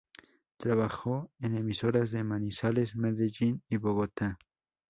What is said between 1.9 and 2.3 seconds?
de